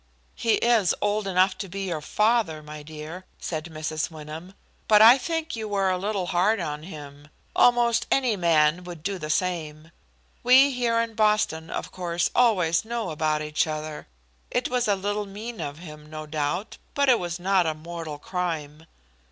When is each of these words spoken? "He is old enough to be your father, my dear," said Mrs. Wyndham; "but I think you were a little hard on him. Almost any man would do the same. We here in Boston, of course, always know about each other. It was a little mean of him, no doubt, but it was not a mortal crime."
"He 0.33 0.53
is 0.55 0.95
old 0.99 1.27
enough 1.27 1.59
to 1.59 1.69
be 1.69 1.83
your 1.85 2.01
father, 2.01 2.63
my 2.63 2.81
dear," 2.81 3.23
said 3.39 3.65
Mrs. 3.65 4.09
Wyndham; 4.09 4.55
"but 4.87 4.99
I 4.99 5.19
think 5.19 5.55
you 5.55 5.67
were 5.67 5.91
a 5.91 5.97
little 5.99 6.25
hard 6.33 6.59
on 6.59 6.81
him. 6.81 7.27
Almost 7.55 8.07
any 8.09 8.35
man 8.35 8.83
would 8.83 9.03
do 9.03 9.19
the 9.19 9.29
same. 9.29 9.91
We 10.41 10.71
here 10.71 10.99
in 10.99 11.13
Boston, 11.13 11.69
of 11.69 11.91
course, 11.91 12.31
always 12.33 12.83
know 12.83 13.11
about 13.11 13.43
each 13.43 13.67
other. 13.67 14.07
It 14.49 14.69
was 14.71 14.87
a 14.87 14.95
little 14.95 15.27
mean 15.27 15.61
of 15.61 15.77
him, 15.77 16.09
no 16.09 16.25
doubt, 16.25 16.79
but 16.95 17.07
it 17.07 17.19
was 17.19 17.39
not 17.39 17.67
a 17.67 17.75
mortal 17.75 18.17
crime." 18.17 18.87